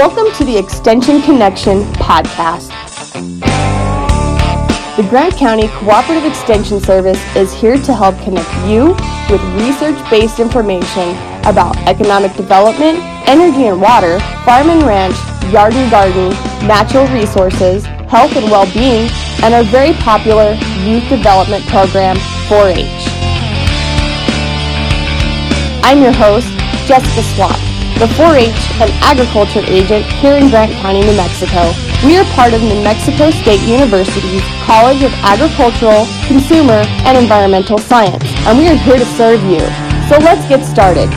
[0.00, 2.70] Welcome to the Extension Connection podcast.
[4.96, 8.96] The Grant County Cooperative Extension Service is here to help connect you
[9.28, 11.10] with research based information
[11.44, 12.96] about economic development,
[13.28, 15.16] energy and water, farm and ranch,
[15.52, 16.30] yard and garden,
[16.66, 19.06] natural resources, health and well being,
[19.44, 22.16] and our very popular youth development program,
[22.48, 22.86] 4 H.
[25.84, 26.48] I'm your host,
[26.88, 27.60] Jessica Swap,
[28.00, 31.68] the 4-H and agriculture agent here in Grant County, New Mexico.
[32.02, 38.24] We are part of New Mexico State University's College of Agricultural, Consumer, and Environmental Science,
[38.48, 39.60] and we are here to serve you.
[40.08, 41.10] So let's get started.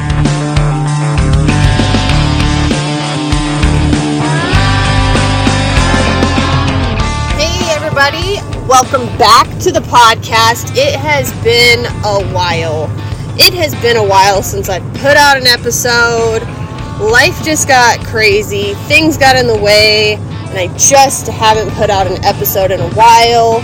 [7.40, 10.76] Hey everybody, welcome back to the podcast.
[10.76, 12.92] It has been a while.
[13.40, 16.53] It has been a while since I put out an episode.
[17.00, 22.06] Life just got crazy, things got in the way, and I just haven't put out
[22.06, 23.62] an episode in a while.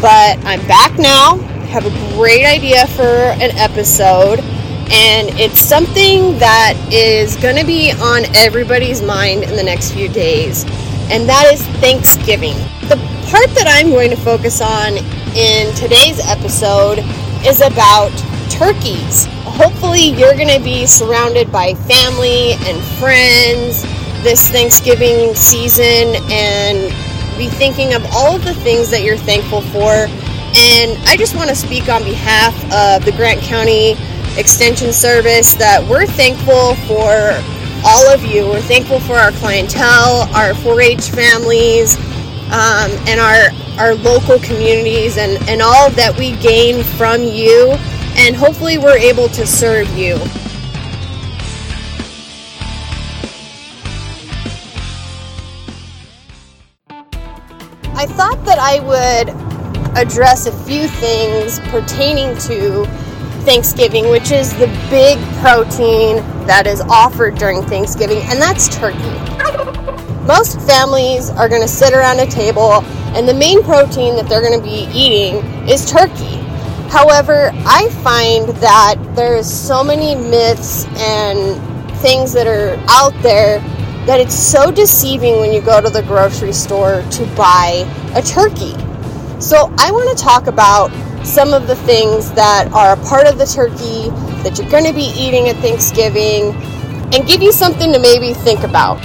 [0.00, 1.36] But I'm back now.
[1.36, 4.40] I have a great idea for an episode,
[4.90, 10.08] and it's something that is going to be on everybody's mind in the next few
[10.10, 10.64] days,
[11.10, 12.56] and that is Thanksgiving.
[12.88, 12.96] The
[13.30, 14.98] part that I'm going to focus on
[15.34, 16.98] in today's episode
[17.44, 18.12] is about
[18.50, 19.26] turkeys.
[19.56, 23.80] Hopefully, you're going to be surrounded by family and friends
[24.22, 26.92] this Thanksgiving season and
[27.38, 29.92] be thinking of all of the things that you're thankful for.
[30.60, 33.92] And I just want to speak on behalf of the Grant County
[34.36, 37.40] Extension Service that we're thankful for
[37.82, 38.44] all of you.
[38.44, 41.96] We're thankful for our clientele, our 4 H families,
[42.52, 43.48] um, and our,
[43.80, 47.78] our local communities, and, and all that we gain from you
[48.16, 50.14] and hopefully we're able to serve you.
[57.98, 62.84] I thought that I would address a few things pertaining to
[63.44, 66.16] Thanksgiving, which is the big protein
[66.46, 68.98] that is offered during Thanksgiving, and that's turkey.
[70.26, 72.82] Most families are going to sit around a table,
[73.14, 75.36] and the main protein that they're going to be eating
[75.68, 76.45] is turkey.
[76.88, 81.60] However, I find that there's so many myths and
[81.98, 83.58] things that are out there
[84.06, 88.74] that it's so deceiving when you go to the grocery store to buy a turkey.
[89.40, 90.90] So, I want to talk about
[91.26, 94.08] some of the things that are a part of the turkey
[94.42, 96.54] that you're going to be eating at Thanksgiving
[97.12, 99.00] and give you something to maybe think about.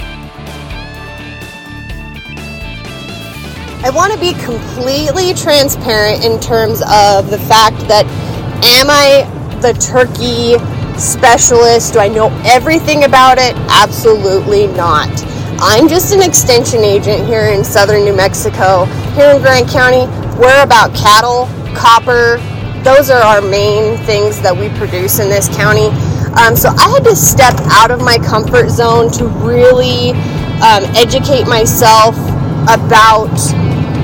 [3.84, 8.06] I want to be completely transparent in terms of the fact that
[8.62, 9.26] am I
[9.58, 10.54] the turkey
[10.96, 11.94] specialist?
[11.94, 13.56] Do I know everything about it?
[13.66, 15.10] Absolutely not.
[15.58, 18.84] I'm just an extension agent here in southern New Mexico.
[19.18, 20.06] Here in Grant County,
[20.38, 22.38] we're about cattle, copper.
[22.84, 25.88] Those are our main things that we produce in this county.
[26.38, 30.10] Um, so I had to step out of my comfort zone to really
[30.62, 32.14] um, educate myself
[32.70, 33.34] about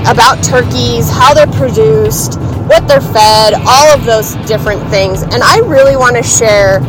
[0.06, 2.38] about turkeys, how they're produced,
[2.68, 5.22] what they're fed, all of those different things.
[5.22, 6.80] And I really want to share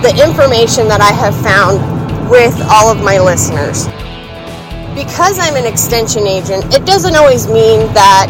[0.00, 1.82] the information that I have found
[2.30, 3.86] with all of my listeners.
[4.94, 8.28] Because I'm an extension agent, it doesn't always mean that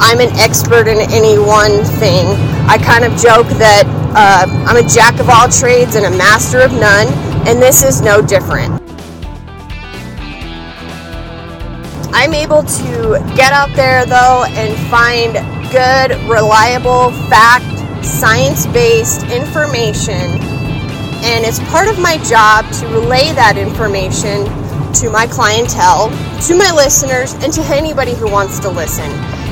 [0.00, 2.26] I'm an expert in any one thing.
[2.68, 6.60] I kind of joke that uh, I'm a jack of all trades and a master
[6.60, 7.08] of none,
[7.48, 8.77] and this is no different.
[12.12, 15.34] I'm able to get out there though and find
[15.70, 17.64] good, reliable, fact,
[18.04, 20.40] science based information.
[21.20, 24.46] And it's part of my job to relay that information
[24.94, 26.08] to my clientele,
[26.46, 29.10] to my listeners, and to anybody who wants to listen.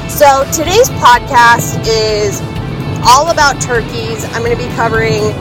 [0.08, 2.40] So today's podcast is
[3.04, 4.25] all about turkeys.
[4.32, 5.34] I'm going to be covering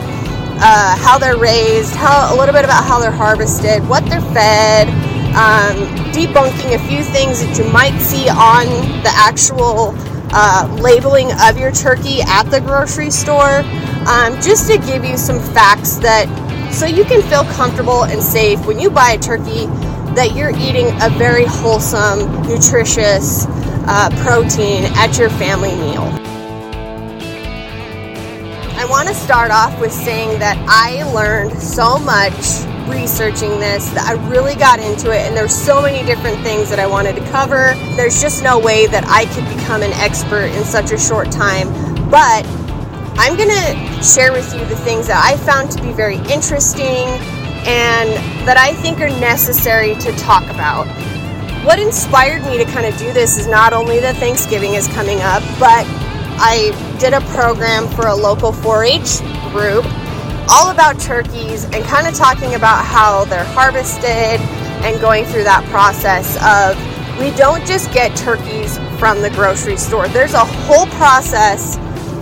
[0.58, 4.88] uh, how they're raised, how a little bit about how they're harvested, what they're fed,
[5.36, 5.76] um,
[6.16, 8.64] debunking a few things that you might see on
[9.02, 9.92] the actual
[10.32, 13.60] uh, labeling of your turkey at the grocery store,
[14.08, 16.24] um, just to give you some facts that
[16.72, 19.66] so you can feel comfortable and safe when you buy a turkey
[20.16, 23.44] that you're eating a very wholesome, nutritious
[23.88, 26.04] uh, protein at your family meal.
[28.78, 34.06] I want to start off with saying that I learned so much researching this that
[34.06, 37.24] I really got into it, and there's so many different things that I wanted to
[37.30, 37.74] cover.
[37.96, 41.68] There's just no way that I could become an expert in such a short time,
[42.10, 42.46] but
[43.18, 47.08] I'm to share with you the things that I found to be very interesting
[47.66, 48.10] and
[48.46, 50.86] that I think are necessary to talk about.
[51.64, 55.18] What inspired me to kind of do this is not only that Thanksgiving is coming
[55.20, 55.84] up, but
[56.38, 59.84] I did a program for a local 4 H group
[60.48, 64.40] all about turkeys and kind of talking about how they're harvested
[64.84, 66.76] and going through that process of
[67.18, 70.08] we don't just get turkeys from the grocery store.
[70.08, 71.78] There's a whole process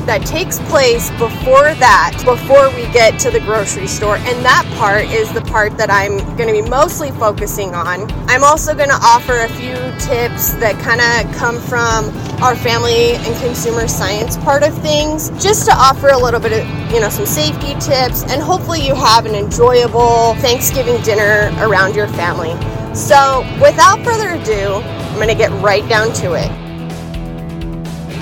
[0.06, 4.16] that takes place before that, before we get to the grocery store.
[4.16, 8.10] And that part is the part that I'm going to be mostly focusing on.
[8.28, 12.10] I'm also going to offer a few tips that kind of come from
[12.42, 16.92] our family and consumer science part of things, just to offer a little bit of,
[16.92, 18.24] you know, some safety tips.
[18.24, 22.54] And hopefully you have an enjoyable Thanksgiving dinner around your family.
[22.94, 26.63] So without further ado, I'm going to get right down to it.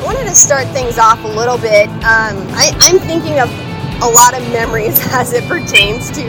[0.03, 1.89] I wanted to start things off a little bit.
[2.03, 3.49] Um, I, I'm thinking of
[4.03, 6.27] a lot of memories as it pertains to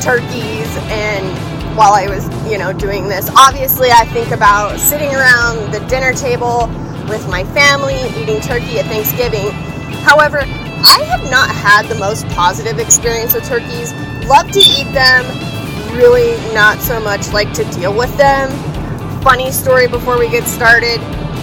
[0.00, 1.26] turkeys and
[1.76, 3.28] while I was, you know, doing this.
[3.34, 6.68] Obviously, I think about sitting around the dinner table
[7.10, 9.50] with my family eating turkey at Thanksgiving.
[10.06, 13.92] However, I have not had the most positive experience with turkeys.
[14.30, 15.26] Love to eat them,
[15.98, 18.48] really not so much like to deal with them.
[19.22, 21.00] Funny story before we get started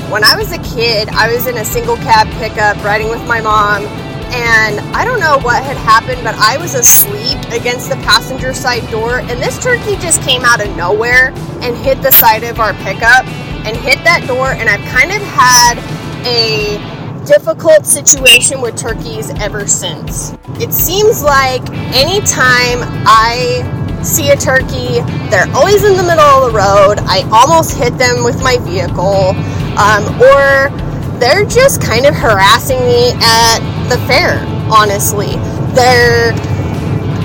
[0.09, 3.41] when I was a kid, I was in a single cab pickup riding with my
[3.41, 3.83] mom,
[4.31, 8.87] and I don't know what had happened, but I was asleep against the passenger side
[8.91, 11.29] door, and this turkey just came out of nowhere
[11.61, 13.25] and hit the side of our pickup
[13.65, 15.79] and hit that door, and I've kind of had
[16.25, 16.77] a
[17.25, 20.33] difficult situation with turkeys ever since.
[20.59, 26.57] It seems like anytime I see a turkey, they're always in the middle of the
[26.57, 26.99] road.
[27.09, 29.33] I almost hit them with my vehicle
[29.77, 30.71] um, or
[31.19, 34.39] they're just kind of harassing me at the fair,
[34.71, 35.35] honestly.
[35.75, 36.33] They're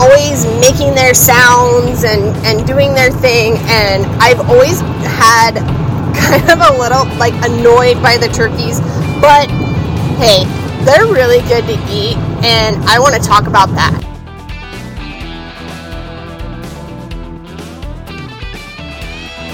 [0.00, 5.54] always making their sounds and, and doing their thing, and I've always had
[6.16, 8.80] kind of a little like annoyed by the turkeys,
[9.20, 9.48] but
[10.18, 10.44] hey,
[10.84, 14.06] they're really good to eat, and I want to talk about that.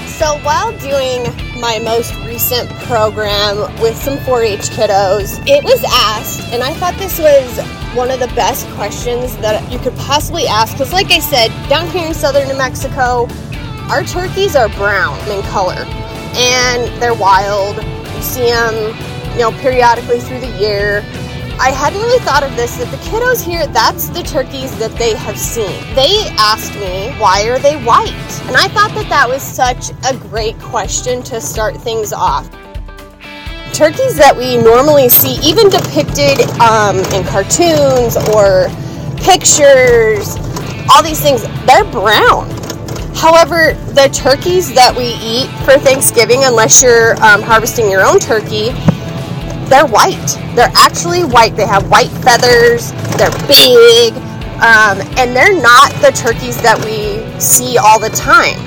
[0.07, 6.53] So while doing my most recent program with some 4 H kiddos, it was asked,
[6.53, 7.59] and I thought this was
[7.95, 10.73] one of the best questions that you could possibly ask.
[10.73, 13.27] Because, like I said, down here in southern New Mexico,
[13.89, 15.85] our turkeys are brown in color
[16.35, 17.77] and they're wild.
[17.77, 18.95] You see them,
[19.33, 21.01] you know, periodically through the year.
[21.59, 25.15] I hadn't really thought of this that the kiddos here, that's the turkeys that they
[25.15, 25.81] have seen.
[25.95, 28.13] They asked me, why are they white?
[28.45, 32.47] And I thought that that was such a great question to start things off.
[33.73, 38.69] Turkeys that we normally see, even depicted um, in cartoons or
[39.17, 40.37] pictures,
[40.89, 42.49] all these things, they're brown.
[43.17, 48.69] However, the turkeys that we eat for Thanksgiving, unless you're um, harvesting your own turkey,
[49.69, 50.27] they're white.
[50.55, 51.55] They're actually white.
[51.55, 52.91] They have white feathers.
[53.17, 54.13] They're big.
[54.57, 58.57] Um, and they're not the turkeys that we see all the time.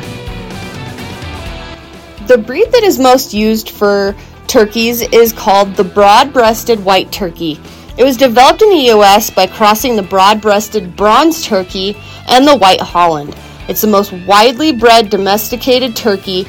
[2.27, 4.15] The breed that is most used for
[4.47, 7.59] turkeys is called the broad breasted white turkey.
[7.99, 11.97] It was developed in the US by crossing the broad breasted bronze turkey
[12.29, 13.37] and the white Holland.
[13.69, 16.47] It's the most widely bred domesticated turkey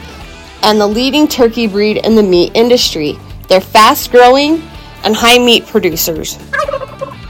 [0.62, 3.18] and the leading turkey breed in the meat industry.
[3.52, 4.62] They're fast growing
[5.04, 6.38] and high meat producers.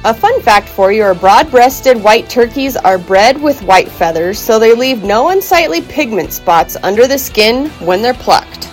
[0.06, 4.38] A fun fact for you are broad breasted white turkeys are bred with white feathers,
[4.38, 8.70] so they leave no unsightly pigment spots under the skin when they're plucked.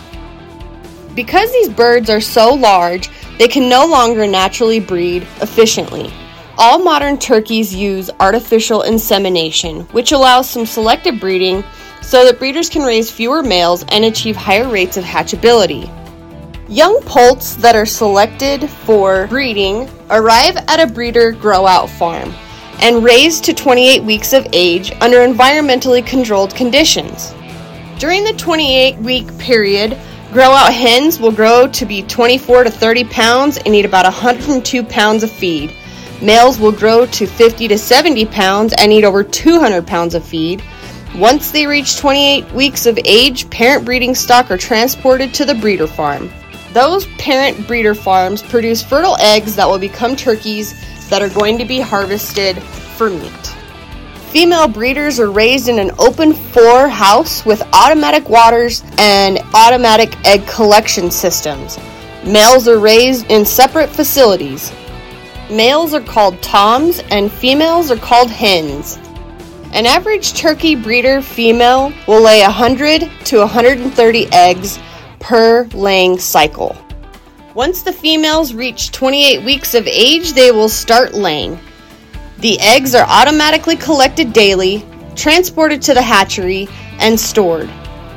[1.14, 6.12] Because these birds are so large, they can no longer naturally breed efficiently.
[6.58, 11.64] All modern turkeys use artificial insemination, which allows some selective breeding
[12.02, 15.90] so that breeders can raise fewer males and achieve higher rates of hatchability.
[16.70, 22.34] Young poults that are selected for breeding arrive at a breeder grow out farm
[22.80, 27.32] and raised to 28 weeks of age under environmentally controlled conditions.
[27.98, 29.96] During the 28 week period,
[30.30, 34.82] grow out hens will grow to be 24 to 30 pounds and eat about 102
[34.84, 35.74] pounds of feed.
[36.20, 40.62] Males will grow to 50 to 70 pounds and eat over 200 pounds of feed.
[41.16, 45.86] Once they reach 28 weeks of age, parent breeding stock are transported to the breeder
[45.86, 46.30] farm.
[46.72, 50.74] Those parent breeder farms produce fertile eggs that will become turkeys
[51.08, 53.54] that are going to be harvested for meat.
[54.30, 60.46] Female breeders are raised in an open floor house with automatic waters and automatic egg
[60.46, 61.78] collection systems.
[62.24, 64.70] Males are raised in separate facilities.
[65.50, 68.98] Males are called toms and females are called hens.
[69.72, 74.78] An average turkey breeder female will lay 100 to 130 eggs
[75.20, 76.76] per laying cycle.
[77.54, 81.58] Once the females reach 28 weeks of age, they will start laying.
[82.38, 84.84] The eggs are automatically collected daily,
[85.16, 86.68] transported to the hatchery,
[87.00, 87.68] and stored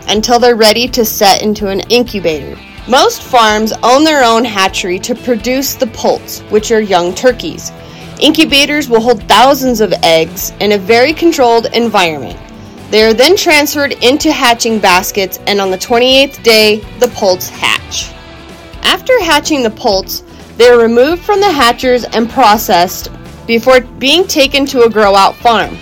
[0.08, 2.60] until they're ready to set into an incubator.
[2.88, 7.72] Most farms own their own hatchery to produce the poults, which are young turkeys.
[8.20, 12.40] Incubators will hold thousands of eggs in a very controlled environment.
[12.92, 18.12] They are then transferred into hatching baskets, and on the 28th day, the poults hatch.
[18.84, 20.24] After hatching the poults,
[20.58, 23.10] they are removed from the hatchers and processed
[23.48, 25.78] before being taken to a grow out farm.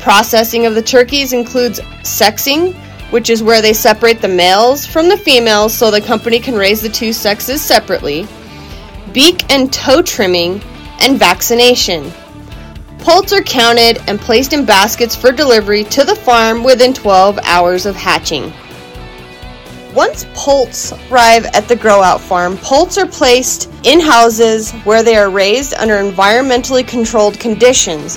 [0.00, 2.74] Processing of the turkeys includes sexing,
[3.10, 6.80] which is where they separate the males from the females so the company can raise
[6.80, 8.24] the two sexes separately,
[9.12, 10.60] beak and toe trimming,
[11.00, 12.12] and vaccination.
[13.06, 17.86] Poults are counted and placed in baskets for delivery to the farm within 12 hours
[17.86, 18.52] of hatching.
[19.94, 25.14] Once poults arrive at the grow out farm, poults are placed in houses where they
[25.14, 28.16] are raised under environmentally controlled conditions.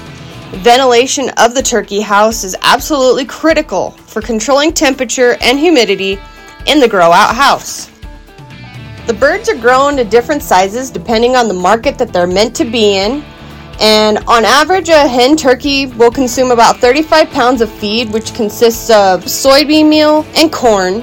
[0.63, 6.19] Ventilation of the turkey house is absolutely critical for controlling temperature and humidity
[6.65, 7.91] in the grow out house.
[9.05, 12.65] The birds are grown to different sizes depending on the market that they're meant to
[12.65, 13.23] be in.
[13.79, 18.89] And on average, a hen turkey will consume about 35 pounds of feed, which consists
[18.89, 21.01] of soybean meal and corn,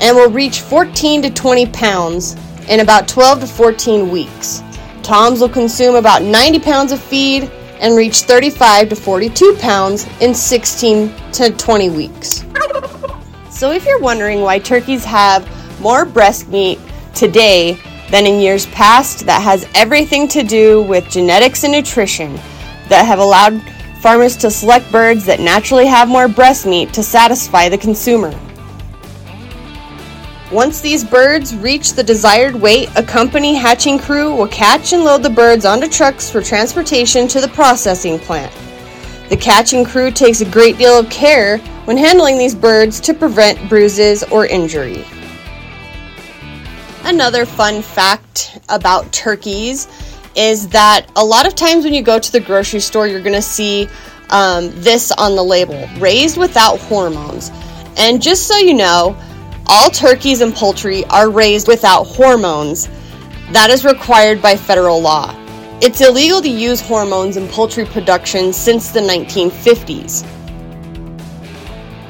[0.00, 2.36] and will reach 14 to 20 pounds
[2.68, 4.62] in about 12 to 14 weeks.
[5.02, 7.44] Toms will consume about 90 pounds of feed
[7.80, 12.44] and reach 35 to 42 pounds in 16 to 20 weeks.
[13.48, 15.48] So, if you're wondering why turkeys have
[15.80, 16.78] more breast meat
[17.14, 17.78] today
[18.10, 22.34] than in years past that has everything to do with genetics and nutrition
[22.88, 23.62] that have allowed
[24.00, 28.32] farmers to select birds that naturally have more breast meat to satisfy the consumer.
[30.50, 35.22] Once these birds reach the desired weight, a company hatching crew will catch and load
[35.22, 38.50] the birds onto trucks for transportation to the processing plant.
[39.28, 43.68] The catching crew takes a great deal of care when handling these birds to prevent
[43.68, 45.04] bruises or injury.
[47.08, 49.88] Another fun fact about turkeys
[50.36, 53.34] is that a lot of times when you go to the grocery store, you're going
[53.34, 53.88] to see
[54.28, 57.50] um, this on the label raised without hormones.
[57.96, 59.16] And just so you know,
[59.68, 62.88] all turkeys and poultry are raised without hormones.
[63.52, 65.34] That is required by federal law.
[65.80, 70.26] It's illegal to use hormones in poultry production since the 1950s.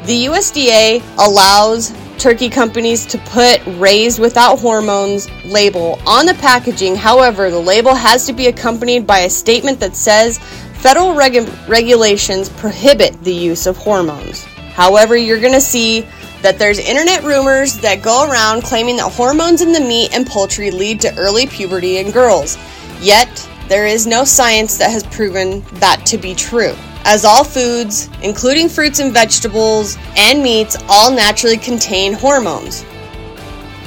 [0.07, 6.97] The USDA allows turkey companies to put raised without hormones label on the packaging.
[6.97, 10.39] However, the label has to be accompanied by a statement that says
[10.75, 14.45] federal reg- regulations prohibit the use of hormones.
[14.73, 16.07] However, you're going to see
[16.43, 20.71] that there's internet rumors that go around claiming that hormones in the meat and poultry
[20.71, 22.57] lead to early puberty in girls.
[23.01, 26.75] Yet, there is no science that has proven that to be true
[27.11, 32.85] as all foods, including fruits and vegetables and meats, all naturally contain hormones.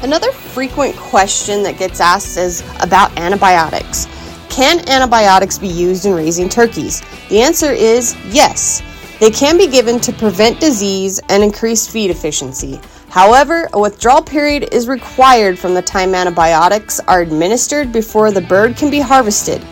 [0.02, 4.08] Another frequent question that gets asked is about antibiotics.
[4.50, 7.04] Can antibiotics be used in raising turkeys?
[7.30, 8.82] The answer is yes.
[9.20, 12.82] They can be given to prevent disease and increase feed efficiency.
[13.10, 18.78] However, a withdrawal period is required from the time antibiotics are administered before the bird
[18.78, 19.64] can be harvested.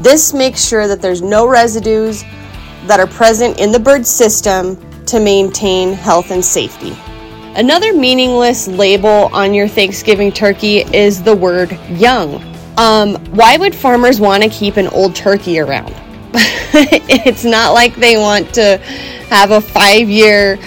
[0.00, 2.22] This makes sure that there's no residues
[2.92, 6.94] that are present in the bird system to maintain health and safety.
[7.56, 12.34] Another meaningless label on your Thanksgiving turkey is the word young.
[12.76, 15.94] Um, why would farmers want to keep an old turkey around?
[16.34, 18.76] it's not like they want to
[19.30, 20.58] have a five year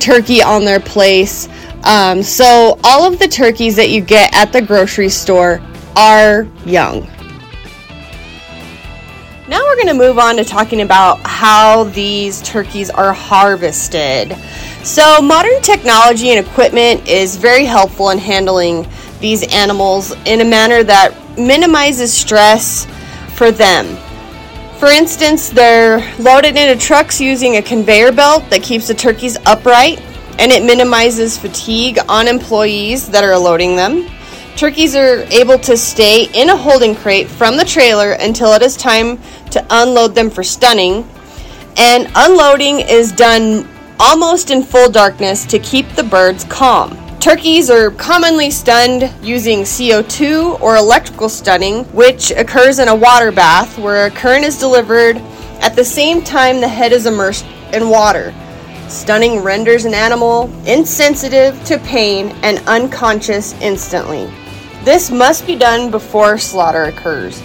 [0.00, 1.50] turkey on their place.
[1.82, 5.60] Um, so, all of the turkeys that you get at the grocery store
[5.96, 7.06] are young.
[9.46, 14.34] Now we're going to move on to talking about how these turkeys are harvested.
[14.82, 18.86] So, modern technology and equipment is very helpful in handling
[19.20, 22.86] these animals in a manner that minimizes stress
[23.34, 23.98] for them.
[24.78, 30.00] For instance, they're loaded into trucks using a conveyor belt that keeps the turkeys upright
[30.38, 34.08] and it minimizes fatigue on employees that are loading them.
[34.56, 38.76] Turkeys are able to stay in a holding crate from the trailer until it is
[38.76, 39.18] time
[39.50, 41.08] to unload them for stunning.
[41.76, 43.68] And unloading is done
[43.98, 46.96] almost in full darkness to keep the birds calm.
[47.18, 53.76] Turkeys are commonly stunned using CO2 or electrical stunning, which occurs in a water bath
[53.76, 55.16] where a current is delivered
[55.62, 58.32] at the same time the head is immersed in water.
[58.88, 64.30] Stunning renders an animal insensitive to pain and unconscious instantly.
[64.84, 67.42] This must be done before slaughter occurs.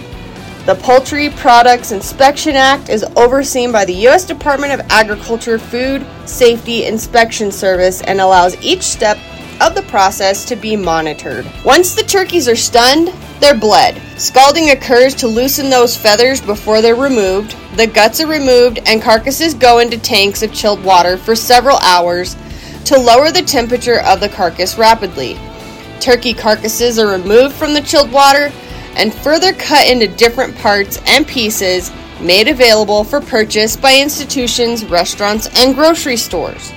[0.66, 4.26] The Poultry Products Inspection Act is overseen by the U.S.
[4.26, 9.16] Department of Agriculture Food Safety Inspection Service and allows each step
[9.62, 11.50] of the process to be monitored.
[11.64, 13.08] Once the turkeys are stunned,
[13.40, 13.98] they're bled.
[14.20, 17.56] Scalding occurs to loosen those feathers before they're removed.
[17.74, 22.36] The guts are removed and carcasses go into tanks of chilled water for several hours
[22.84, 25.38] to lower the temperature of the carcass rapidly.
[26.00, 28.50] Turkey carcasses are removed from the chilled water
[28.96, 35.48] and further cut into different parts and pieces made available for purchase by institutions, restaurants,
[35.58, 36.72] and grocery stores.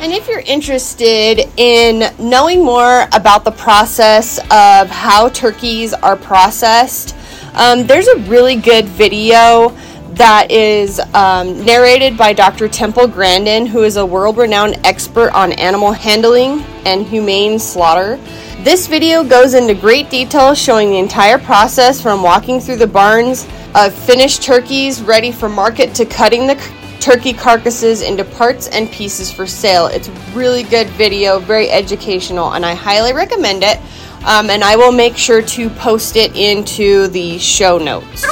[0.00, 7.16] And if you're interested in knowing more about the process of how turkeys are processed,
[7.54, 9.74] um, there's a really good video
[10.16, 12.68] that is um, narrated by Dr.
[12.68, 18.16] Temple Grandin, who is a world renowned expert on animal handling and humane slaughter.
[18.62, 23.46] This video goes into great detail showing the entire process from walking through the barns
[23.74, 26.54] of finished turkeys ready for market to cutting the
[27.00, 29.86] turkey carcasses into parts and pieces for sale.
[29.86, 33.78] It's a really good video, very educational, and I highly recommend it.
[34.24, 38.24] Um, and I will make sure to post it into the show notes.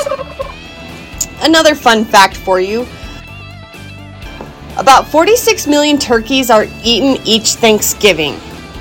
[1.43, 2.87] Another fun fact for you
[4.79, 8.41] about 46 million turkeys are eaten each Thanksgiving,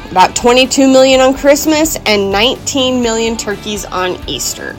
[0.10, 4.78] about 22 million on Christmas, and 19 million turkeys on Easter.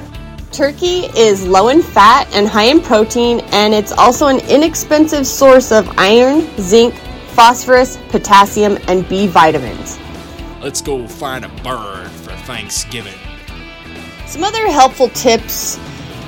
[0.53, 5.71] Turkey is low in fat and high in protein, and it's also an inexpensive source
[5.71, 6.95] of iron, zinc,
[7.35, 9.99] phosphorus, potassium, and B vitamins.
[10.63, 13.19] Let's go find a bird for Thanksgiving.
[14.27, 15.79] Some other helpful tips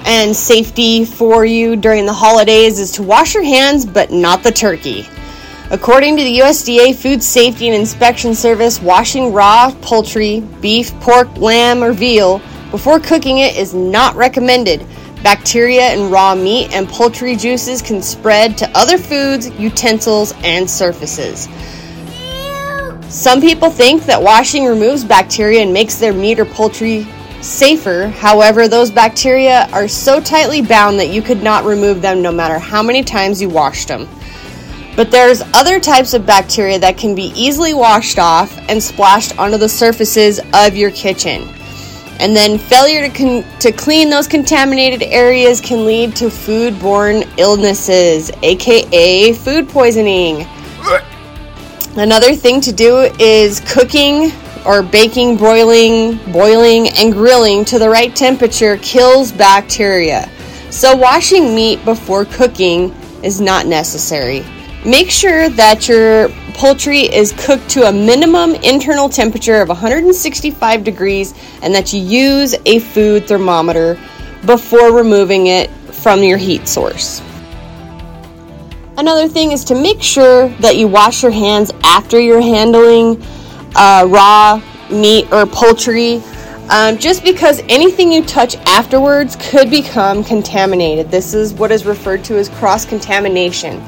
[0.05, 4.53] and safety for you during the holidays is to wash your hands, but not the
[4.53, 5.09] turkey.
[5.71, 11.83] According to the USDA Food Safety and Inspection Service, washing raw poultry, beef, pork, lamb,
[11.83, 12.40] or veal
[12.71, 14.87] before cooking it is not recommended.
[15.23, 21.49] Bacteria in raw meat and poultry juices can spread to other foods, utensils, and surfaces.
[23.09, 27.07] Some people think that washing removes bacteria and makes their meat or poultry
[27.44, 28.09] safer.
[28.09, 32.59] However, those bacteria are so tightly bound that you could not remove them no matter
[32.59, 34.09] how many times you washed them.
[34.96, 39.59] But there's other types of bacteria that can be easily washed off and splashed onto
[39.59, 41.48] the surfaces of your kitchen.
[42.20, 48.30] And then failure to, con- to clean those contaminated areas can lead to foodborne illnesses,
[48.42, 50.46] aka food poisoning.
[51.96, 54.33] Another thing to do is cooking
[54.64, 60.31] or baking, broiling, boiling, and grilling to the right temperature kills bacteria.
[60.70, 62.90] So, washing meat before cooking
[63.22, 64.44] is not necessary.
[64.85, 71.35] Make sure that your poultry is cooked to a minimum internal temperature of 165 degrees
[71.62, 73.98] and that you use a food thermometer
[74.44, 77.22] before removing it from your heat source.
[78.96, 83.20] Another thing is to make sure that you wash your hands after you're handling
[83.74, 86.22] uh, raw meat or poultry.
[86.70, 91.10] Um, just because anything you touch afterwards could become contaminated.
[91.10, 93.82] This is what is referred to as cross contamination.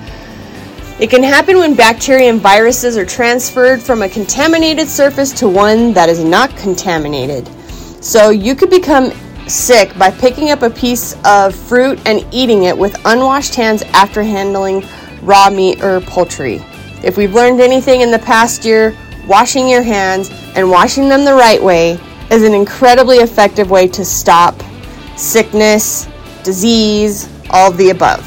[0.98, 5.92] It can happen when bacteria and viruses are transferred from a contaminated surface to one
[5.94, 7.48] that is not contaminated.
[8.02, 9.10] So you could become
[9.48, 14.22] sick by picking up a piece of fruit and eating it with unwashed hands after
[14.22, 14.84] handling
[15.22, 16.60] raw meat or poultry.
[17.02, 18.96] If we've learned anything in the past year,
[19.26, 21.98] washing your hands and washing them the right way
[22.30, 24.60] is an incredibly effective way to stop
[25.16, 26.08] sickness,
[26.42, 28.24] disease, all the above.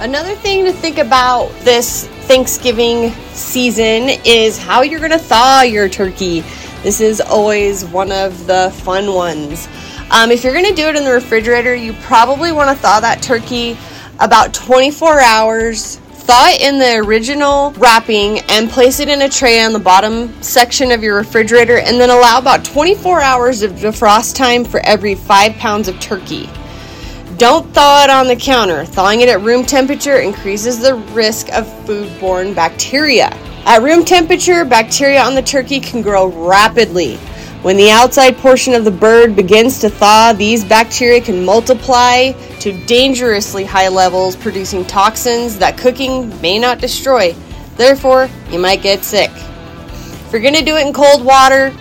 [0.00, 5.88] Another thing to think about this Thanksgiving season is how you're going to thaw your
[5.88, 6.40] turkey.
[6.82, 9.66] This is always one of the fun ones.
[10.10, 13.00] Um, if you're going to do it in the refrigerator, you probably want to thaw
[13.00, 13.76] that turkey
[14.20, 16.00] about 24 hours.
[16.28, 20.30] Thaw it in the original wrapping and place it in a tray on the bottom
[20.42, 25.14] section of your refrigerator, and then allow about 24 hours of defrost time for every
[25.14, 26.46] 5 pounds of turkey.
[27.38, 28.84] Don't thaw it on the counter.
[28.84, 33.28] Thawing it at room temperature increases the risk of foodborne bacteria.
[33.64, 37.18] At room temperature, bacteria on the turkey can grow rapidly.
[37.62, 42.86] When the outside portion of the bird begins to thaw, these bacteria can multiply to
[42.86, 47.34] dangerously high levels, producing toxins that cooking may not destroy.
[47.76, 49.30] Therefore, you might get sick.
[49.34, 51.72] If you're going to do it in cold water,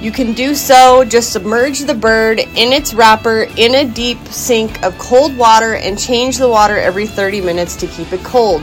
[0.00, 4.82] You can do so, just submerge the bird in its wrapper in a deep sink
[4.82, 8.62] of cold water and change the water every 30 minutes to keep it cold.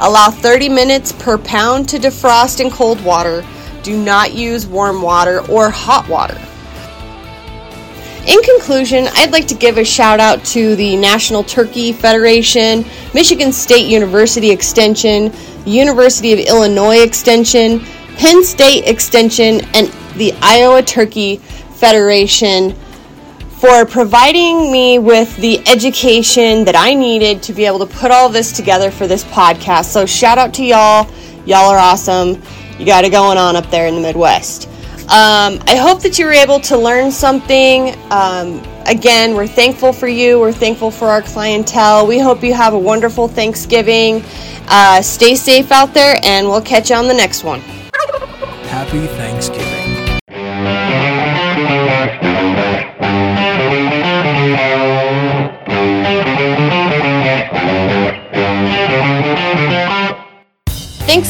[0.00, 3.42] Allow 30 minutes per pound to defrost in cold water.
[3.82, 6.40] Do not use warm water or hot water.
[8.26, 13.52] In conclusion, I'd like to give a shout out to the National Turkey Federation, Michigan
[13.52, 15.32] State University Extension,
[15.66, 17.80] University of Illinois Extension,
[18.16, 22.76] Penn State Extension, and the Iowa Turkey Federation
[23.58, 28.28] for providing me with the education that I needed to be able to put all
[28.28, 29.86] this together for this podcast.
[29.86, 31.10] So, shout out to y'all.
[31.44, 32.40] Y'all are awesome.
[32.82, 34.68] You got it going on up there in the Midwest.
[35.02, 37.94] Um, I hope that you were able to learn something.
[38.10, 40.40] Um, again, we're thankful for you.
[40.40, 42.08] We're thankful for our clientele.
[42.08, 44.24] We hope you have a wonderful Thanksgiving.
[44.66, 47.60] Uh, stay safe out there, and we'll catch you on the next one.
[47.60, 50.11] Happy Thanksgiving.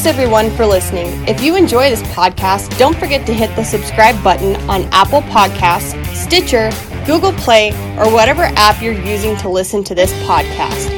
[0.03, 1.07] Thanks everyone for listening.
[1.29, 5.95] If you enjoy this podcast, don't forget to hit the subscribe button on Apple Podcasts,
[6.13, 6.71] Stitcher,
[7.05, 10.89] Google Play, or whatever app you're using to listen to this podcast.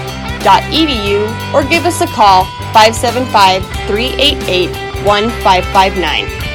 [1.54, 4.70] or give us a call 575 388
[5.04, 6.46] 1559.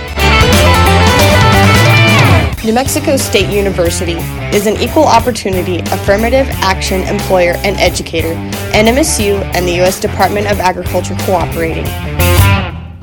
[2.63, 4.17] New Mexico State University
[4.55, 8.35] is an equal opportunity affirmative action employer and educator,
[8.73, 9.99] NMSU and the U.S.
[9.99, 11.85] Department of Agriculture cooperating.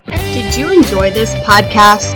[0.07, 2.14] Did you enjoy this podcast?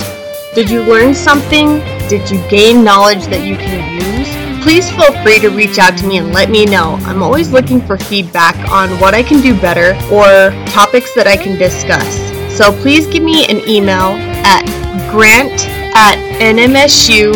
[0.55, 1.81] Did you learn something?
[2.12, 4.29] Did you gain knowledge that you can use?
[4.62, 6.98] Please feel free to reach out to me and let me know.
[7.05, 11.38] I'm always looking for feedback on what I can do better or topics that I
[11.38, 12.07] can discuss.
[12.55, 14.12] So please give me an email
[14.44, 14.62] at
[15.11, 17.33] grant at nmsu.edu.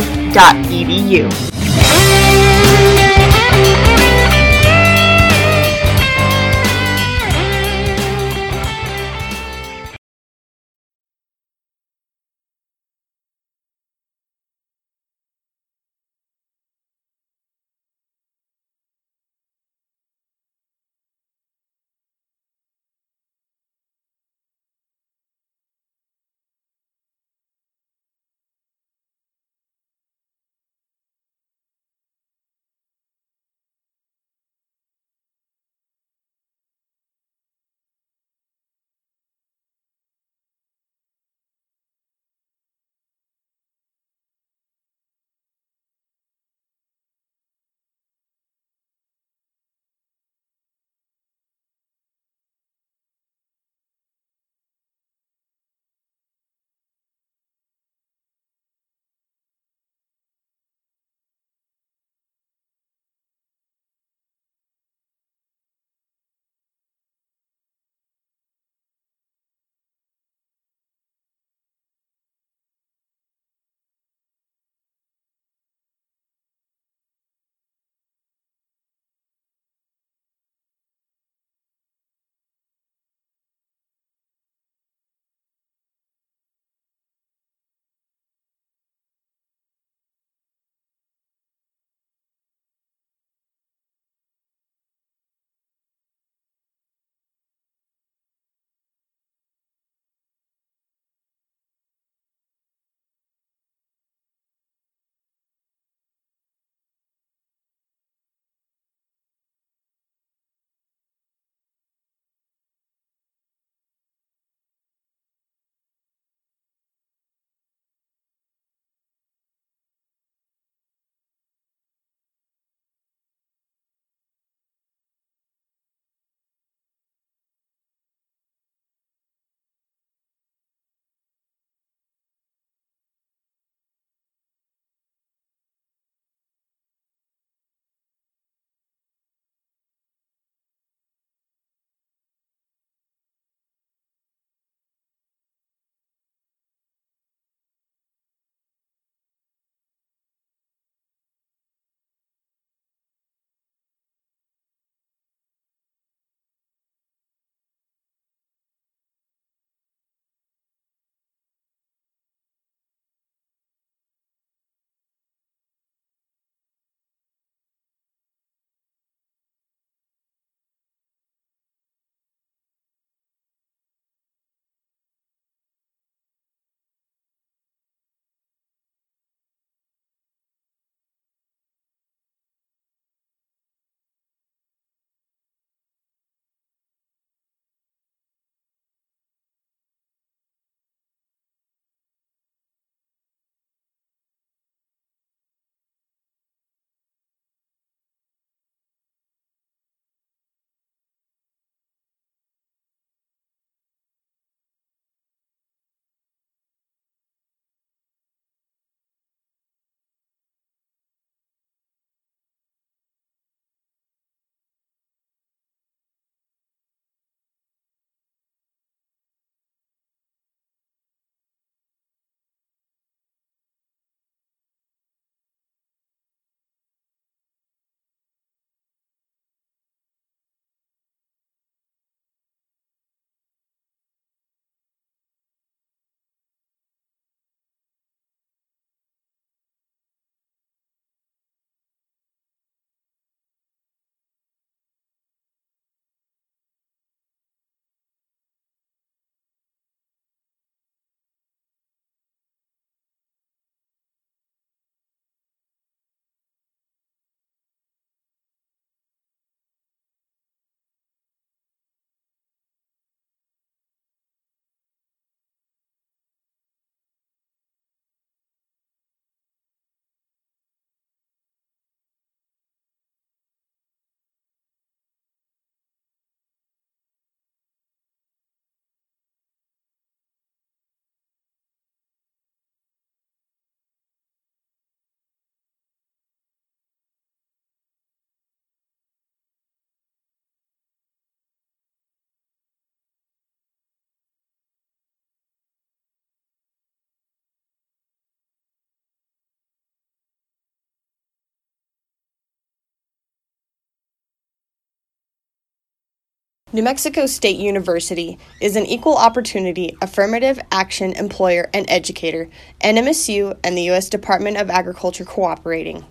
[306.77, 312.51] New Mexico State University is an equal opportunity affirmative action employer and educator,
[312.83, 314.11] NMSU and the U.S.
[314.11, 316.05] Department of Agriculture cooperating.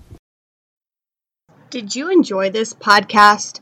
[1.70, 3.60] Did you enjoy this podcast?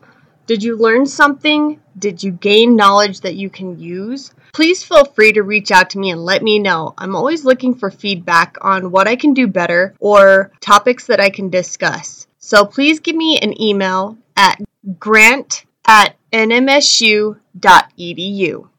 [0.47, 1.81] Did you learn something?
[1.99, 4.33] Did you gain knowledge that you can use?
[4.53, 6.93] Please feel free to reach out to me and let me know.
[6.97, 11.31] I'm always looking for feedback on what I can do better or topics that I
[11.31, 12.27] can discuss.
[12.39, 14.61] So please give me an email at
[14.99, 17.35] grant at nmsu.edu.